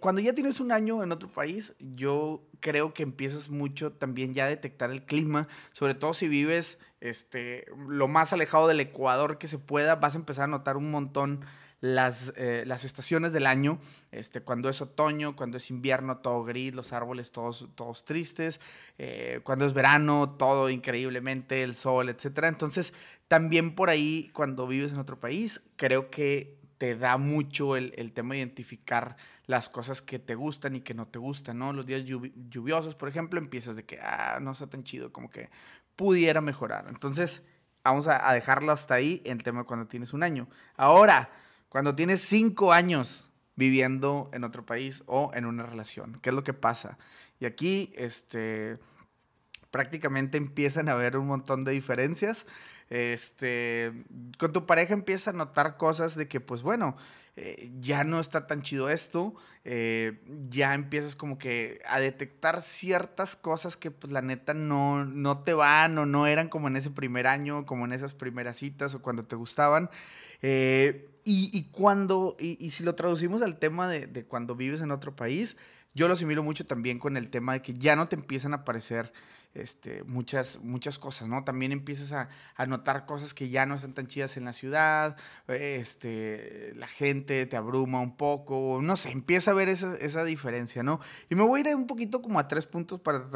Cuando 0.00 0.20
ya 0.20 0.34
tienes 0.34 0.60
un 0.60 0.72
año 0.72 1.02
en 1.02 1.12
otro 1.12 1.30
país, 1.30 1.74
yo 1.78 2.42
creo 2.60 2.94
que 2.94 3.02
empiezas 3.02 3.50
mucho 3.50 3.92
también 3.92 4.34
ya 4.34 4.46
a 4.46 4.48
detectar 4.48 4.90
el 4.90 5.04
clima, 5.04 5.46
sobre 5.72 5.94
todo 5.94 6.14
si 6.14 6.28
vives 6.28 6.78
este, 7.00 7.66
lo 7.76 8.08
más 8.08 8.32
alejado 8.32 8.66
del 8.66 8.80
Ecuador 8.80 9.38
que 9.38 9.48
se 9.48 9.58
pueda, 9.58 9.96
vas 9.96 10.14
a 10.14 10.18
empezar 10.18 10.44
a 10.44 10.48
notar 10.48 10.76
un 10.76 10.90
montón 10.90 11.44
las, 11.80 12.32
eh, 12.36 12.64
las 12.66 12.84
estaciones 12.84 13.32
del 13.32 13.46
año, 13.46 13.78
este, 14.10 14.40
cuando 14.40 14.68
es 14.68 14.80
otoño, 14.80 15.36
cuando 15.36 15.58
es 15.58 15.70
invierno, 15.70 16.18
todo 16.18 16.42
gris, 16.42 16.74
los 16.74 16.92
árboles 16.92 17.30
todos, 17.30 17.68
todos 17.76 18.04
tristes, 18.04 18.60
eh, 18.98 19.40
cuando 19.44 19.64
es 19.64 19.74
verano, 19.74 20.34
todo 20.38 20.70
increíblemente, 20.70 21.62
el 21.62 21.76
sol, 21.76 22.08
etc. 22.08 22.44
Entonces, 22.44 22.94
también 23.28 23.74
por 23.74 23.90
ahí, 23.90 24.30
cuando 24.32 24.66
vives 24.66 24.90
en 24.90 24.98
otro 24.98 25.20
país, 25.20 25.62
creo 25.76 26.10
que 26.10 26.58
te 26.78 26.96
da 26.96 27.16
mucho 27.16 27.76
el, 27.76 27.92
el 27.96 28.12
tema 28.12 28.34
de 28.34 28.40
identificar 28.40 29.16
las 29.48 29.70
cosas 29.70 30.02
que 30.02 30.18
te 30.18 30.34
gustan 30.34 30.76
y 30.76 30.82
que 30.82 30.92
no 30.92 31.08
te 31.08 31.18
gustan, 31.18 31.58
¿no? 31.58 31.72
Los 31.72 31.86
días 31.86 32.04
lluviosos, 32.04 32.94
por 32.94 33.08
ejemplo, 33.08 33.40
empiezas 33.40 33.76
de 33.76 33.84
que, 33.86 33.98
ah, 33.98 34.38
no 34.42 34.52
está 34.52 34.66
tan 34.66 34.84
chido, 34.84 35.10
como 35.10 35.30
que 35.30 35.48
pudiera 35.96 36.42
mejorar. 36.42 36.84
Entonces, 36.90 37.42
vamos 37.82 38.08
a, 38.08 38.30
dejarlo 38.34 38.72
hasta 38.72 38.94
ahí 38.94 39.22
el 39.24 39.42
tema 39.42 39.64
cuando 39.64 39.86
tienes 39.86 40.12
un 40.12 40.22
año. 40.22 40.48
Ahora, 40.76 41.30
cuando 41.70 41.94
tienes 41.94 42.20
cinco 42.20 42.74
años 42.74 43.30
viviendo 43.56 44.28
en 44.34 44.44
otro 44.44 44.66
país 44.66 45.02
o 45.06 45.30
en 45.32 45.46
una 45.46 45.64
relación, 45.64 46.18
¿qué 46.20 46.28
es 46.28 46.34
lo 46.34 46.44
que 46.44 46.52
pasa? 46.52 46.98
Y 47.40 47.46
aquí, 47.46 47.90
este, 47.96 48.78
prácticamente 49.70 50.36
empiezan 50.36 50.90
a 50.90 50.92
haber 50.92 51.16
un 51.16 51.26
montón 51.26 51.64
de 51.64 51.72
diferencias. 51.72 52.46
Este, 52.90 54.04
con 54.38 54.52
tu 54.52 54.66
pareja 54.66 54.92
empieza 54.92 55.30
a 55.30 55.32
notar 55.32 55.78
cosas 55.78 56.16
de 56.16 56.28
que, 56.28 56.40
pues 56.40 56.60
bueno, 56.60 56.98
eh, 57.40 57.70
ya 57.78 58.02
no 58.02 58.18
está 58.18 58.48
tan 58.48 58.62
chido 58.62 58.90
esto, 58.90 59.32
eh, 59.64 60.20
ya 60.48 60.74
empiezas 60.74 61.14
como 61.14 61.38
que 61.38 61.80
a 61.86 62.00
detectar 62.00 62.60
ciertas 62.60 63.36
cosas 63.36 63.76
que 63.76 63.92
pues 63.92 64.12
la 64.12 64.22
neta 64.22 64.54
no, 64.54 65.04
no 65.04 65.44
te 65.44 65.52
van 65.52 65.96
o 65.98 66.04
no 66.04 66.26
eran 66.26 66.48
como 66.48 66.66
en 66.66 66.74
ese 66.74 66.90
primer 66.90 67.28
año, 67.28 67.64
como 67.64 67.84
en 67.84 67.92
esas 67.92 68.12
primeras 68.12 68.56
citas 68.56 68.92
o 68.96 69.02
cuando 69.02 69.22
te 69.22 69.36
gustaban. 69.36 69.88
Eh, 70.42 71.08
y, 71.24 71.70
cuando, 71.70 72.36
y, 72.40 72.70
si 72.70 72.82
lo 72.82 72.94
traducimos 72.94 73.42
al 73.42 73.58
tema 73.58 73.86
de, 73.86 74.06
de 74.06 74.24
cuando 74.24 74.56
vives 74.56 74.80
en 74.80 74.90
otro 74.90 75.14
país, 75.14 75.58
yo 75.94 76.08
lo 76.08 76.14
asimilo 76.14 76.42
mucho 76.42 76.66
también 76.66 76.98
con 76.98 77.16
el 77.16 77.28
tema 77.28 77.52
de 77.52 77.62
que 77.62 77.74
ya 77.74 77.94
no 77.94 78.08
te 78.08 78.16
empiezan 78.16 78.54
a 78.54 78.58
aparecer 78.58 79.12
este, 79.54 80.02
muchas, 80.04 80.58
muchas 80.60 80.98
cosas, 80.98 81.28
¿no? 81.28 81.44
También 81.44 81.72
empiezas 81.72 82.12
a, 82.12 82.66
notar 82.66 83.06
cosas 83.06 83.34
que 83.34 83.48
ya 83.48 83.66
no 83.66 83.76
están 83.76 83.94
tan 83.94 84.06
chidas 84.06 84.36
en 84.36 84.44
la 84.44 84.52
ciudad, 84.52 85.16
este, 85.48 86.72
la 86.76 86.86
gente 86.86 87.46
te 87.46 87.56
abruma 87.56 88.00
un 88.00 88.16
poco, 88.16 88.80
no 88.82 88.96
sé, 88.96 89.10
empieza 89.10 89.52
a 89.52 89.54
ver 89.54 89.68
esa, 89.68 89.96
esa 89.96 90.24
diferencia, 90.24 90.82
¿no? 90.82 91.00
Y 91.30 91.34
me 91.34 91.44
voy 91.44 91.60
a 91.60 91.70
ir 91.70 91.76
un 91.76 91.86
poquito 91.86 92.20
como 92.20 92.38
a 92.38 92.46
tres 92.46 92.66
puntos 92.66 93.00
para 93.00 93.26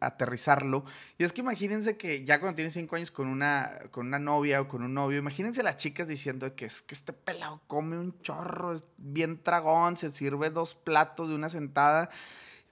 aterrizarlo. 0.00 0.84
Y 1.18 1.24
es 1.24 1.32
que 1.32 1.40
imagínense 1.40 1.96
que 1.96 2.24
ya 2.24 2.40
cuando 2.40 2.56
tienes 2.56 2.74
cinco 2.74 2.96
años 2.96 3.10
con 3.10 3.28
una, 3.28 3.72
con 3.90 4.06
una 4.06 4.18
novia 4.18 4.60
o 4.60 4.68
con 4.68 4.82
un 4.82 4.94
novio, 4.94 5.18
imagínense 5.18 5.62
las 5.62 5.76
chicas 5.76 6.06
diciendo 6.06 6.54
que 6.54 6.66
es 6.66 6.82
que 6.82 6.94
este 6.94 7.12
pelado 7.12 7.62
come 7.66 7.98
un 7.98 8.20
chorro, 8.20 8.72
es 8.72 8.84
bien 8.96 9.42
tragón, 9.42 9.96
se 9.96 10.12
sirve 10.12 10.50
dos 10.50 10.74
platos 10.74 11.28
de 11.28 11.34
una 11.34 11.48
sentada. 11.48 12.10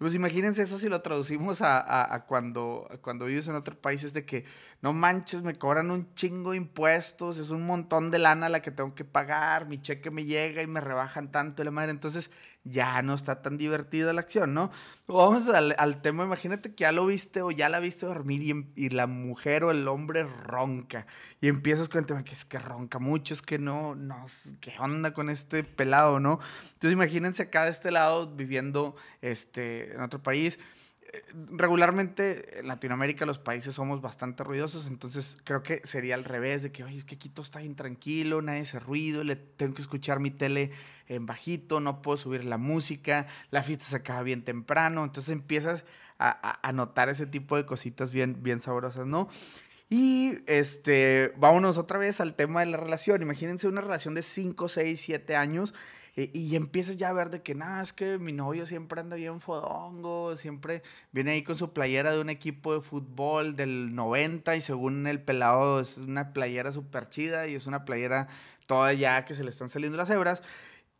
Pues 0.02 0.14
imagínense 0.14 0.62
eso 0.62 0.78
si 0.78 0.88
lo 0.88 1.00
traducimos 1.00 1.60
a, 1.62 2.24
cuando, 2.26 2.88
cuando 3.02 3.26
vives 3.26 3.46
en 3.46 3.54
otro 3.54 3.80
país, 3.80 4.02
es 4.02 4.12
de 4.12 4.24
que 4.24 4.44
no 4.80 4.92
manches, 4.92 5.42
me 5.42 5.54
cobran 5.54 5.92
un 5.92 6.12
chingo 6.16 6.50
de 6.50 6.56
impuestos, 6.56 7.38
es 7.38 7.50
un 7.50 7.64
montón 7.64 8.10
de 8.10 8.18
lana 8.18 8.48
la 8.48 8.60
que 8.60 8.72
tengo 8.72 8.96
que 8.96 9.04
pagar, 9.04 9.68
mi 9.68 9.78
cheque 9.78 10.10
me 10.10 10.24
llega 10.24 10.60
y 10.60 10.66
me 10.66 10.80
rebajan 10.80 11.30
tanto 11.30 11.62
la 11.62 11.70
madre. 11.70 11.92
Entonces, 11.92 12.32
ya 12.64 13.02
no 13.02 13.14
está 13.14 13.42
tan 13.42 13.58
divertida 13.58 14.12
la 14.12 14.20
acción, 14.20 14.54
¿no? 14.54 14.70
Vamos 15.06 15.48
al, 15.48 16.00
tema, 16.00 16.24
imagínate 16.24 16.74
que 16.74 16.82
ya 16.82 16.92
lo 16.92 17.04
viste 17.06 17.42
o 17.42 17.50
ya 17.50 17.68
la 17.68 17.80
viste 17.80 18.06
dormir 18.06 18.42
y, 18.42 18.50
em, 18.50 18.72
la 18.92 19.06
mujer 19.06 19.64
o 19.64 19.70
el 19.70 19.86
hombre 19.88 20.24
ronca. 20.24 21.06
Y 21.40 21.48
empiezas 21.48 21.88
con 21.88 21.98
el 21.98 22.06
tema 22.06 22.24
que 22.24 22.32
es 22.32 22.44
que 22.44 22.58
ronca 22.58 22.98
mucho, 22.98 23.34
es 23.34 23.42
que 23.42 23.58
no, 23.58 23.94
no, 23.94 24.24
¿qué 24.60 24.72
onda 24.78 25.12
con 25.12 25.28
este 25.28 25.64
pelado, 25.64 26.20
no? 26.20 26.38
Entonces 26.74 26.92
imagínense 26.92 27.42
acá 27.42 27.64
de 27.64 27.72
este 27.72 27.90
lado 27.90 28.34
viviendo 28.34 28.96
este, 29.20 29.92
en 29.94 30.00
otro 30.00 30.22
país 30.22 30.58
regularmente 31.50 32.60
en 32.60 32.68
Latinoamérica 32.68 33.26
los 33.26 33.38
países 33.38 33.74
somos 33.74 34.00
bastante 34.00 34.44
ruidosos, 34.44 34.86
entonces 34.86 35.36
creo 35.44 35.62
que 35.62 35.80
sería 35.84 36.14
al 36.14 36.24
revés, 36.24 36.62
de 36.62 36.72
que, 36.72 36.84
oye, 36.84 36.96
es 36.96 37.04
que 37.04 37.18
Quito 37.18 37.42
está 37.42 37.60
bien 37.60 37.76
tranquilo, 37.76 38.40
nadie 38.40 38.62
hace 38.62 38.78
ruido, 38.78 39.22
le 39.22 39.36
tengo 39.36 39.74
que 39.74 39.82
escuchar 39.82 40.20
mi 40.20 40.30
tele 40.30 40.70
en 41.08 41.26
bajito, 41.26 41.80
no 41.80 42.00
puedo 42.00 42.16
subir 42.16 42.44
la 42.44 42.56
música, 42.56 43.26
la 43.50 43.62
fiesta 43.62 43.84
se 43.84 43.96
acaba 43.96 44.22
bien 44.22 44.44
temprano, 44.44 45.04
entonces 45.04 45.32
empiezas 45.32 45.84
a, 46.18 46.66
a, 46.66 46.72
notar 46.72 47.08
ese 47.08 47.26
tipo 47.26 47.56
de 47.56 47.66
cositas 47.66 48.12
bien, 48.12 48.42
bien 48.42 48.60
sabrosas, 48.60 49.06
¿no? 49.06 49.28
Y 49.90 50.38
este, 50.46 51.34
vámonos 51.36 51.76
otra 51.76 51.98
vez 51.98 52.20
al 52.20 52.34
tema 52.34 52.60
de 52.60 52.66
la 52.66 52.78
relación. 52.78 53.20
Imagínense 53.20 53.68
una 53.68 53.82
relación 53.82 54.14
de 54.14 54.22
5, 54.22 54.68
6, 54.70 54.98
7 54.98 55.36
años 55.36 55.74
y 56.14 56.56
empiezas 56.56 56.98
ya 56.98 57.08
a 57.08 57.12
ver 57.14 57.30
de 57.30 57.42
que, 57.42 57.54
nada, 57.54 57.82
es 57.82 57.94
que 57.94 58.18
mi 58.18 58.32
novio 58.32 58.66
siempre 58.66 59.00
anda 59.00 59.16
bien 59.16 59.40
fodongo, 59.40 60.36
siempre 60.36 60.82
viene 61.10 61.30
ahí 61.32 61.42
con 61.42 61.56
su 61.56 61.72
playera 61.72 62.12
de 62.12 62.20
un 62.20 62.28
equipo 62.28 62.74
de 62.74 62.82
fútbol 62.82 63.56
del 63.56 63.94
90 63.94 64.56
y 64.56 64.60
según 64.60 65.06
el 65.06 65.22
pelado 65.22 65.80
es 65.80 65.96
una 65.96 66.34
playera 66.34 66.70
súper 66.70 67.08
chida 67.08 67.48
y 67.48 67.54
es 67.54 67.66
una 67.66 67.86
playera 67.86 68.28
toda 68.66 68.92
ya 68.92 69.24
que 69.24 69.34
se 69.34 69.42
le 69.42 69.50
están 69.50 69.70
saliendo 69.70 69.96
las 69.96 70.10
hebras. 70.10 70.42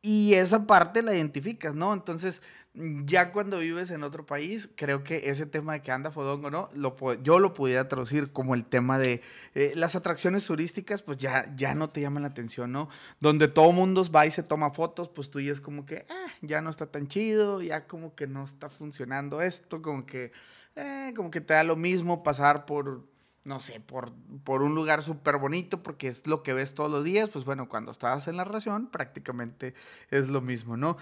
Y 0.02 0.34
esa 0.34 0.66
parte 0.66 1.00
la 1.02 1.14
identificas, 1.14 1.74
¿no? 1.76 1.94
Entonces, 1.94 2.42
ya 2.74 3.32
cuando 3.32 3.58
vives 3.58 3.90
en 3.90 4.02
otro 4.02 4.24
país, 4.24 4.68
creo 4.76 5.04
que 5.04 5.30
ese 5.30 5.44
tema 5.46 5.74
de 5.74 5.82
que 5.82 5.92
anda 5.92 6.10
fodongo, 6.10 6.50
¿no? 6.50 6.70
Lo, 6.74 6.96
yo 7.22 7.38
lo 7.38 7.52
pudiera 7.52 7.86
traducir 7.86 8.32
como 8.32 8.54
el 8.54 8.64
tema 8.64 8.98
de 8.98 9.20
eh, 9.54 9.72
las 9.76 9.94
atracciones 9.94 10.46
turísticas, 10.46 11.02
pues 11.02 11.18
ya, 11.18 11.54
ya 11.54 11.74
no 11.74 11.90
te 11.90 12.00
llaman 12.00 12.22
la 12.22 12.30
atención, 12.30 12.72
¿no? 12.72 12.88
Donde 13.20 13.46
todo 13.46 13.70
mundo 13.72 14.02
va 14.10 14.26
y 14.26 14.30
se 14.30 14.42
toma 14.42 14.70
fotos, 14.70 15.08
pues 15.10 15.30
tú 15.30 15.38
ya 15.40 15.52
es 15.52 15.60
como 15.60 15.84
que, 15.84 16.06
ah, 16.08 16.26
ya 16.40 16.62
no 16.62 16.70
está 16.70 16.86
tan 16.86 17.08
chido, 17.08 17.60
ya 17.60 17.86
como 17.86 18.14
que 18.14 18.26
no 18.26 18.44
está 18.44 18.70
funcionando 18.70 19.42
esto, 19.42 19.82
como 19.82 20.06
que, 20.06 20.32
eh, 20.74 21.12
como 21.14 21.30
que 21.30 21.42
te 21.42 21.54
da 21.54 21.64
lo 21.64 21.76
mismo 21.76 22.22
pasar 22.22 22.64
por 22.64 23.04
no 23.44 23.60
sé, 23.60 23.80
por, 23.80 24.12
por 24.44 24.62
un 24.62 24.74
lugar 24.74 25.02
súper 25.02 25.36
bonito, 25.38 25.82
porque 25.82 26.08
es 26.08 26.26
lo 26.26 26.42
que 26.42 26.52
ves 26.52 26.74
todos 26.74 26.90
los 26.90 27.04
días, 27.04 27.28
pues 27.28 27.44
bueno, 27.44 27.68
cuando 27.68 27.90
estabas 27.90 28.28
en 28.28 28.36
la 28.36 28.44
relación 28.44 28.88
prácticamente 28.88 29.74
es 30.10 30.28
lo 30.28 30.40
mismo, 30.40 30.76
¿no? 30.76 30.96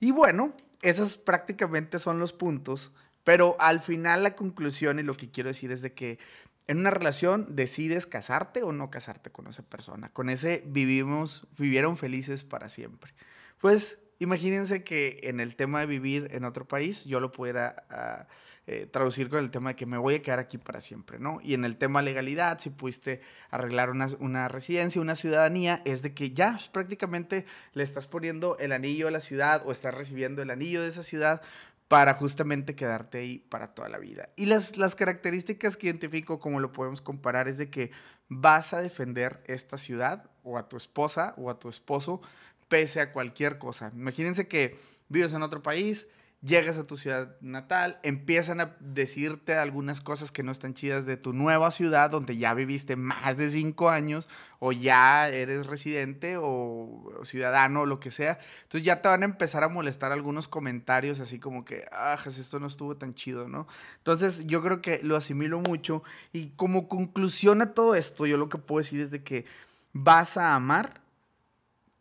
Y 0.00 0.10
bueno, 0.10 0.54
esos 0.82 1.16
prácticamente 1.16 1.98
son 1.98 2.18
los 2.18 2.32
puntos, 2.32 2.92
pero 3.24 3.56
al 3.58 3.80
final 3.80 4.22
la 4.22 4.36
conclusión 4.36 4.98
y 4.98 5.02
lo 5.02 5.16
que 5.16 5.30
quiero 5.30 5.48
decir 5.48 5.72
es 5.72 5.82
de 5.82 5.92
que 5.92 6.18
en 6.66 6.78
una 6.78 6.90
relación 6.90 7.54
decides 7.54 8.06
casarte 8.06 8.62
o 8.62 8.72
no 8.72 8.90
casarte 8.90 9.30
con 9.30 9.46
esa 9.46 9.62
persona. 9.62 10.08
Con 10.12 10.28
ese 10.28 10.62
vivimos, 10.66 11.46
vivieron 11.58 11.96
felices 11.96 12.42
para 12.44 12.68
siempre. 12.68 13.12
Pues 13.60 13.98
imagínense 14.18 14.84
que 14.84 15.20
en 15.24 15.40
el 15.40 15.56
tema 15.56 15.80
de 15.80 15.86
vivir 15.86 16.28
en 16.32 16.44
otro 16.44 16.66
país, 16.66 17.04
yo 17.04 17.20
lo 17.20 17.32
pudiera... 17.32 17.84
Ah, 17.90 18.26
eh, 18.68 18.84
traducir 18.84 19.30
con 19.30 19.38
el 19.38 19.52
tema 19.52 19.70
de 19.70 19.76
que 19.76 19.86
me 19.86 19.96
voy 19.96 20.16
a 20.16 20.22
quedar 20.22 20.40
aquí 20.40 20.58
para 20.58 20.80
siempre, 20.80 21.20
¿no? 21.20 21.38
Y 21.40 21.54
en 21.54 21.64
el 21.64 21.76
tema 21.76 22.02
legalidad, 22.02 22.58
si 22.58 22.70
pudiste 22.70 23.20
arreglar 23.48 23.90
una, 23.90 24.48
residencia, 24.48 25.00
una 25.00 25.14
ciudadanía, 25.14 25.82
es 25.84 26.02
de 26.02 26.14
que 26.14 26.32
ya 26.32 26.54
pues, 26.54 26.66
prácticamente 26.66 27.46
le 27.74 27.84
estás 27.84 28.08
poniendo 28.08 28.58
el 28.58 28.72
anillo 28.72 29.06
a 29.06 29.12
la 29.12 29.20
ciudad 29.20 29.62
o 29.64 29.70
estás 29.70 29.94
recibiendo 29.94 30.42
el 30.42 30.50
anillo 30.50 30.82
de 30.82 30.88
esa 30.88 31.04
ciudad 31.04 31.42
para 31.86 32.14
justamente 32.14 32.74
quedarte 32.74 33.18
ahí 33.18 33.38
para 33.38 33.72
toda 33.72 33.88
la 33.88 33.98
vida. 33.98 34.30
Y 34.34 34.46
las, 34.46 34.76
las 34.76 34.96
características 34.96 35.76
que 35.76 35.86
identifico, 35.86 36.40
como 36.40 36.58
lo 36.58 36.72
podemos 36.72 37.00
comparar, 37.00 37.46
es 37.46 37.58
de 37.58 37.70
que 37.70 37.92
vas 38.28 38.74
a 38.74 38.82
defender 38.82 39.44
esta 39.46 39.78
ciudad 39.78 40.28
o 40.42 40.58
a 40.58 40.68
tu 40.68 40.76
esposa 40.76 41.34
o 41.36 41.50
a 41.50 41.60
tu 41.60 41.68
esposo 41.68 42.20
pese 42.68 43.00
a 43.00 43.12
cualquier 43.12 43.58
cosa. 43.58 43.92
Imagínense 43.94 44.48
que 44.48 44.78
vives 45.08 45.32
en 45.32 45.42
otro 45.42 45.62
país, 45.62 46.08
llegas 46.42 46.78
a 46.78 46.84
tu 46.84 46.96
ciudad 46.96 47.36
natal, 47.40 47.98
empiezan 48.02 48.60
a 48.60 48.76
decirte 48.78 49.54
algunas 49.54 50.00
cosas 50.00 50.30
que 50.30 50.42
no 50.42 50.52
están 50.52 50.74
chidas 50.74 51.06
de 51.06 51.16
tu 51.16 51.32
nueva 51.32 51.70
ciudad, 51.70 52.10
donde 52.10 52.36
ya 52.36 52.54
viviste 52.54 52.94
más 52.94 53.36
de 53.36 53.50
cinco 53.50 53.88
años, 53.88 54.28
o 54.58 54.72
ya 54.72 55.28
eres 55.28 55.66
residente 55.66 56.36
o, 56.38 57.20
ciudadano 57.24 57.82
o 57.82 57.86
lo 57.86 57.98
que 58.00 58.10
sea. 58.10 58.38
Entonces 58.62 58.84
ya 58.84 59.02
te 59.02 59.08
van 59.08 59.22
a 59.22 59.26
empezar 59.26 59.64
a 59.64 59.68
molestar 59.68 60.12
algunos 60.12 60.46
comentarios 60.46 61.20
así 61.20 61.38
como 61.38 61.64
que, 61.64 61.84
ah, 61.90 62.18
esto 62.24 62.60
no 62.60 62.66
estuvo 62.66 62.96
tan 62.96 63.14
chido, 63.14 63.48
¿no? 63.48 63.66
Entonces 63.98 64.46
yo 64.46 64.62
creo 64.62 64.80
que 64.80 65.00
lo 65.02 65.16
asimilo 65.16 65.60
mucho 65.60 66.02
y 66.32 66.50
como 66.50 66.88
conclusión 66.88 67.62
a 67.62 67.72
todo 67.74 67.94
esto, 67.94 68.26
yo 68.26 68.36
lo 68.36 68.48
que 68.48 68.58
puedo 68.58 68.78
decir 68.78 69.00
es 69.00 69.10
de 69.10 69.22
que 69.22 69.46
vas 69.92 70.36
a 70.36 70.54
amar 70.54 71.05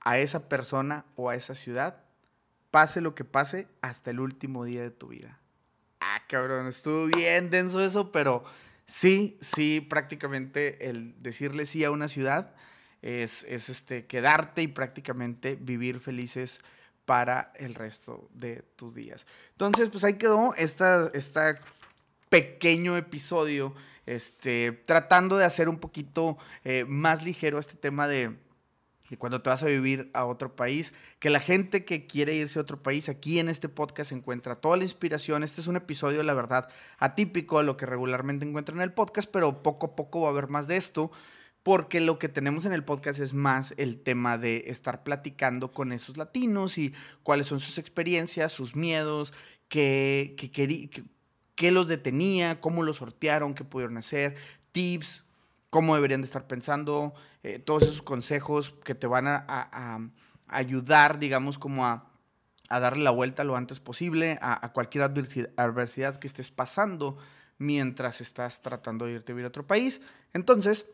a 0.06 0.18
esa 0.20 0.48
persona 0.48 1.04
o 1.18 1.30
a 1.30 1.36
esa 1.36 1.56
ciudad 1.56 2.06
pase 2.72 3.02
lo 3.02 3.16
que 3.16 3.24
pase, 3.24 3.68
hasta 3.82 4.12
el 4.12 4.20
último 4.20 4.66
día 4.66 4.82
de 4.82 4.92
tu 4.92 5.08
vida. 5.08 5.40
Ah, 6.02 6.22
cabrón, 6.28 6.68
estuvo 6.68 7.06
bien 7.08 7.50
denso 7.50 7.84
eso, 7.84 8.12
pero 8.12 8.44
sí, 8.86 9.38
sí, 9.42 9.80
prácticamente 9.82 10.90
el 10.90 11.16
decirle 11.22 11.66
sí 11.66 11.84
a 11.84 11.92
una 11.92 12.08
ciudad 12.08 12.54
es, 13.02 13.44
este, 13.44 14.08
quedarte 14.08 14.62
y 14.62 14.68
prácticamente 14.68 15.56
vivir 15.56 16.00
felices 16.00 16.60
para 17.06 17.54
el 17.56 17.76
resto 17.76 18.28
de 18.34 18.64
tus 18.76 18.94
días. 18.94 19.26
Entonces, 19.52 19.90
pues 19.90 20.04
ahí 20.04 20.16
quedó 20.16 20.54
esta, 20.56 21.10
esta 21.14 21.60
pequeño 22.30 22.98
episodio, 22.98 23.74
este, 24.06 24.72
tratando 24.86 25.38
de 25.38 25.46
hacer 25.46 25.70
un 25.70 25.80
poquito 25.80 26.38
eh, 26.64 26.84
más 26.88 27.24
ligero 27.24 27.58
este 27.58 27.76
tema 27.76 28.08
de 28.08 28.36
cuando 29.18 29.42
te 29.42 29.50
vas 29.50 29.64
a 29.64 29.68
vivir 29.68 30.10
a 30.14 30.26
otro 30.26 30.56
país, 30.56 30.94
que 31.20 31.30
la 31.30 31.40
gente 31.40 31.86
que 31.86 32.08
quiere 32.08 32.36
irse 32.36 32.60
a 32.60 32.62
otro 32.62 32.82
país, 32.82 33.10
aquí 33.10 33.40
en 33.40 33.50
este 33.50 33.70
podcast 33.70 34.12
encuentra 34.12 34.56
toda 34.56 34.78
la 34.78 34.84
inspiración. 34.84 35.44
Este 35.44 35.62
es 35.62 35.68
un 35.68 35.76
episodio, 35.76 36.24
la 36.24 36.34
verdad, 36.34 36.70
atípico 36.98 37.60
a 37.60 37.64
lo 37.64 37.78
que 37.78 37.86
regularmente 37.86 38.46
encuentran 38.46 38.78
en 38.78 38.84
el 38.84 38.94
podcast, 38.94 39.30
pero 39.32 39.62
poco 39.64 39.88
a 39.88 39.96
poco 39.96 40.22
va 40.22 40.28
a 40.28 40.32
haber 40.32 40.48
más 40.48 40.68
de 40.68 40.78
esto, 40.78 41.12
porque 41.64 42.00
lo 42.00 42.20
que 42.20 42.30
tenemos 42.30 42.66
en 42.66 42.74
el 42.74 42.84
podcast 42.84 43.20
es 43.20 43.34
más 43.34 43.74
el 43.78 44.00
tema 44.02 44.38
de 44.38 44.66
estar 44.68 45.04
platicando 45.04 45.72
con 45.72 45.92
esos 45.92 46.16
latinos 46.16 46.78
y 46.78 46.94
cuáles 47.24 47.48
son 47.48 47.60
sus 47.60 47.78
experiencias, 47.78 48.52
sus 48.52 48.76
miedos, 48.76 49.34
qué, 49.68 50.36
qué 51.56 51.72
los 51.72 51.88
detenía, 51.88 52.62
cómo 52.62 52.84
los 52.84 52.98
sortearon, 52.98 53.56
qué 53.56 53.64
pudieron 53.64 53.98
hacer, 53.98 54.36
tips, 54.72 55.25
cómo 55.76 55.94
deberían 55.96 56.22
de 56.22 56.26
estar 56.28 56.48
pensando, 56.48 57.14
eh, 57.44 57.60
todos 57.60 57.84
esos 57.84 58.02
consejos 58.02 58.74
que 58.86 58.96
te 58.96 59.08
van 59.08 59.28
a, 59.28 60.00
ayudar, 60.48 61.20
digamos, 61.20 61.60
como 61.60 61.86
a, 61.86 62.14
darle 62.70 63.04
la 63.04 63.12
vuelta 63.12 63.44
lo 63.44 63.58
antes 63.58 63.82
posible 63.82 64.40
a, 64.42 64.72
cualquier 64.72 65.04
adversidad, 65.04 66.16
que 66.16 66.28
estés 66.28 66.50
pasando 66.50 67.18
mientras 67.58 68.22
estás 68.22 68.62
tratando 68.62 69.04
de 69.04 69.16
irte 69.16 69.34
a 69.34 69.36
vivir 69.36 69.44
a 69.44 69.50
otro 69.50 69.68
país. 69.68 70.00
Entonces, 70.32 70.86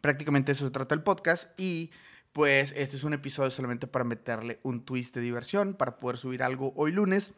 prácticamente 0.00 0.50
eso 0.50 0.64
se 0.64 0.72
trata 0.72 0.96
el 0.96 1.04
podcast 1.04 1.48
y 1.56 1.92
pues 2.32 2.74
este 2.76 2.96
es 2.96 3.04
un 3.04 3.12
episodio 3.12 3.52
solamente 3.52 3.86
para 3.86 4.04
meterle 4.04 4.58
un 4.64 4.84
twist 4.84 5.14
de 5.14 5.20
diversión, 5.20 5.74
para 5.74 6.00
poder 6.00 6.16
subir 6.16 6.42
algo 6.42 6.72
hoy 6.74 6.90
lunes. 6.90 7.32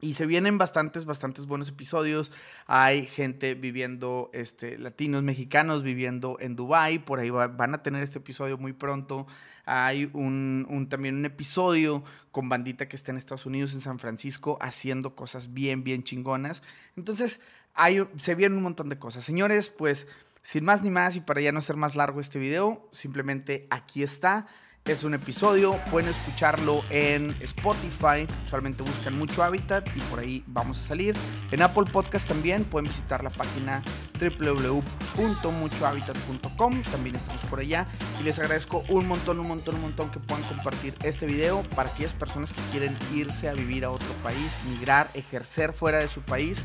Y 0.00 0.14
se 0.14 0.26
vienen 0.26 0.58
bastantes, 0.58 1.06
bastantes 1.06 1.46
buenos 1.46 1.68
episodios. 1.68 2.30
Hay 2.66 3.06
gente 3.06 3.54
viviendo, 3.54 4.30
este, 4.34 4.76
latinos, 4.76 5.22
mexicanos 5.22 5.82
viviendo 5.82 6.36
en 6.40 6.56
Dubai. 6.56 6.98
Por 6.98 7.20
ahí 7.20 7.30
van 7.30 7.74
a 7.74 7.82
tener 7.82 8.02
este 8.02 8.18
episodio 8.18 8.58
muy 8.58 8.72
pronto. 8.72 9.26
Hay 9.64 10.10
un, 10.12 10.86
también 10.90 11.16
un 11.16 11.24
episodio 11.24 12.04
con 12.32 12.48
bandita 12.48 12.86
que 12.86 12.96
está 12.96 13.12
en 13.12 13.16
Estados 13.16 13.46
Unidos, 13.46 13.72
en 13.72 13.80
San 13.80 13.98
Francisco, 13.98 14.58
haciendo 14.60 15.14
cosas 15.14 15.54
bien, 15.54 15.84
bien 15.84 16.02
chingonas. 16.02 16.62
Entonces, 16.96 17.40
hay, 17.72 18.06
se 18.18 18.34
vienen 18.34 18.58
un 18.58 18.64
montón 18.64 18.90
de 18.90 18.98
cosas. 18.98 19.24
Señores, 19.24 19.70
pues, 19.70 20.06
sin 20.42 20.64
más 20.64 20.82
ni 20.82 20.90
más 20.90 21.16
y 21.16 21.20
para 21.20 21.40
ya 21.40 21.52
no 21.52 21.62
ser 21.62 21.76
más 21.76 21.96
largo 21.96 22.20
este 22.20 22.38
video, 22.38 22.86
simplemente 22.92 23.66
aquí 23.70 24.02
está 24.02 24.46
es 24.86 25.02
un 25.02 25.14
episodio. 25.14 25.80
Pueden 25.90 26.10
escucharlo 26.10 26.84
en 26.90 27.34
Spotify. 27.40 28.26
Solamente 28.46 28.82
buscan 28.82 29.18
Mucho 29.18 29.42
Hábitat 29.42 29.88
y 29.96 30.00
por 30.02 30.18
ahí 30.18 30.44
vamos 30.46 30.78
a 30.78 30.82
salir. 30.84 31.16
En 31.50 31.62
Apple 31.62 31.86
Podcast 31.90 32.28
también 32.28 32.64
pueden 32.64 32.88
visitar 32.88 33.24
la 33.24 33.30
página 33.30 33.82
www.muchohabitat.com. 34.20 36.82
También 36.82 37.16
estamos 37.16 37.40
por 37.42 37.60
allá. 37.60 37.86
Y 38.20 38.24
les 38.24 38.38
agradezco 38.38 38.84
un 38.88 39.08
montón, 39.08 39.40
un 39.40 39.48
montón, 39.48 39.76
un 39.76 39.82
montón 39.82 40.10
que 40.10 40.20
puedan 40.20 40.44
compartir 40.44 40.94
este 41.02 41.24
video 41.24 41.62
para 41.74 41.88
aquellas 41.88 42.12
personas 42.12 42.52
que 42.52 42.60
quieren 42.70 42.98
irse 43.14 43.48
a 43.48 43.54
vivir 43.54 43.86
a 43.86 43.90
otro 43.90 44.12
país, 44.22 44.52
migrar, 44.68 45.10
ejercer 45.14 45.72
fuera 45.72 45.96
de 45.98 46.08
su 46.08 46.20
país 46.20 46.62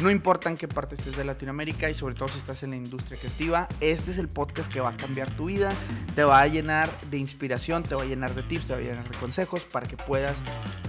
no 0.00 0.10
importa 0.10 0.48
en 0.48 0.56
qué 0.56 0.68
parte 0.68 0.94
estés 0.94 1.16
de 1.16 1.24
Latinoamérica 1.24 1.90
y 1.90 1.94
sobre 1.94 2.14
todo 2.14 2.28
si 2.28 2.38
estás 2.38 2.62
en 2.62 2.70
la 2.70 2.76
industria 2.76 3.18
creativa, 3.18 3.68
este 3.80 4.12
es 4.12 4.18
el 4.18 4.28
podcast 4.28 4.72
que 4.72 4.80
va 4.80 4.90
a 4.90 4.96
cambiar 4.96 5.34
tu 5.36 5.46
vida, 5.46 5.72
te 6.14 6.22
va 6.24 6.40
a 6.40 6.46
llenar 6.46 6.90
de 7.10 7.18
inspiración, 7.18 7.82
te 7.82 7.94
va 7.94 8.02
a 8.02 8.06
llenar 8.06 8.34
de 8.34 8.42
tips, 8.44 8.68
te 8.68 8.72
va 8.74 8.78
a 8.78 8.82
llenar 8.82 9.10
de 9.10 9.18
consejos 9.18 9.64
para 9.64 9.88
que 9.88 9.96
puedas 9.96 10.44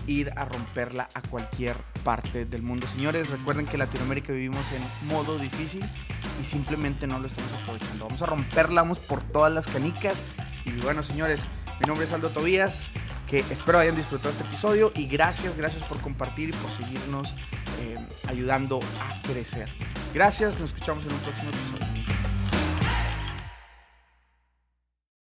ir 0.06 0.32
a 0.36 0.46
romperla 0.46 1.10
a 1.14 1.22
cualquier 1.22 1.76
parte 2.04 2.46
del 2.46 2.62
mundo. 2.62 2.88
Señores, 2.88 3.30
recuerden 3.30 3.66
que 3.66 3.74
en 3.74 3.80
Latinoamérica 3.80 4.32
vivimos 4.32 4.66
en 4.72 5.08
modo 5.08 5.38
difícil 5.40 5.84
y 6.40 6.46
simplemente 6.46 7.08
no 7.08 7.20
lo 7.20 7.28
estamos 7.28 7.52
aprovechando. 7.54 8.06
Vamos 8.06 8.22
a 8.22 8.28
romperla, 8.28 8.82
vamos 8.82 9.00
por 9.00 9.24
todas 9.24 9.52
las 9.52 9.68
canicas. 9.68 10.24
Y 10.66 10.72
bueno, 10.82 11.02
señores, 11.02 11.42
mi 11.82 11.88
nombre 11.88 12.06
es 12.06 12.14
Aldo 12.14 12.30
Tobías 12.30 12.90
que 13.30 13.40
espero 13.52 13.80
hayan 13.80 13.96
disfrutado 13.96 14.32
este 14.32 14.44
episodio 14.44 14.92
y 14.96 15.06
gracias, 15.06 15.56
gracias 15.56 15.84
por 15.84 16.00
compartir 16.00 16.50
y 16.50 16.54
por 16.54 16.72
seguirnos 16.72 17.34
eh, 17.82 17.98
ayudando 18.28 18.80
a 19.00 19.22
crecer. 19.22 19.70
Gracias, 20.14 20.60
nos 20.60 20.72
escuchamos 20.72 21.06
en 21.06 21.14
un 21.14 21.20
próximo 21.20 21.50
episodio. 21.50 22.19